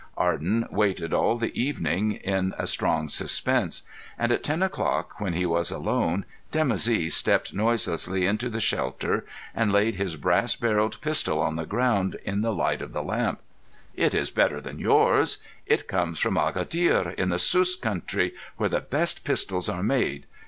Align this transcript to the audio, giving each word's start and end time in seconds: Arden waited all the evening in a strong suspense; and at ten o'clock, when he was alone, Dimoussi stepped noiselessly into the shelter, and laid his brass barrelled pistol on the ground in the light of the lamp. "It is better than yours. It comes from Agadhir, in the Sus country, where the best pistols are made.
Arden 0.17 0.65
waited 0.71 1.13
all 1.13 1.37
the 1.37 1.53
evening 1.55 2.13
in 2.13 2.55
a 2.57 2.65
strong 2.65 3.07
suspense; 3.07 3.83
and 4.17 4.31
at 4.31 4.41
ten 4.41 4.63
o'clock, 4.63 5.19
when 5.19 5.33
he 5.33 5.45
was 5.45 5.69
alone, 5.69 6.25
Dimoussi 6.51 7.11
stepped 7.11 7.53
noiselessly 7.53 8.25
into 8.25 8.49
the 8.49 8.59
shelter, 8.59 9.27
and 9.53 9.71
laid 9.71 9.97
his 9.97 10.15
brass 10.15 10.55
barrelled 10.55 10.99
pistol 11.01 11.39
on 11.39 11.55
the 11.55 11.67
ground 11.67 12.17
in 12.25 12.41
the 12.41 12.49
light 12.51 12.81
of 12.81 12.93
the 12.93 13.03
lamp. 13.03 13.41
"It 13.93 14.15
is 14.15 14.31
better 14.31 14.59
than 14.59 14.79
yours. 14.79 15.37
It 15.67 15.87
comes 15.87 16.17
from 16.17 16.35
Agadhir, 16.35 17.13
in 17.13 17.29
the 17.29 17.37
Sus 17.37 17.75
country, 17.75 18.33
where 18.57 18.69
the 18.69 18.81
best 18.81 19.23
pistols 19.23 19.69
are 19.69 19.83
made. 19.83 20.25